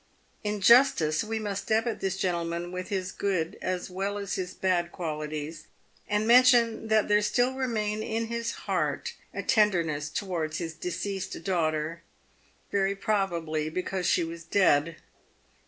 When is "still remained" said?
7.21-8.01